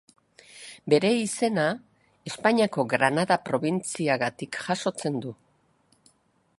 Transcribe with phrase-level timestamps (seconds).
[0.93, 1.65] Bere izena
[2.31, 5.37] Espainiako Granada probintziagatik jasotzen du.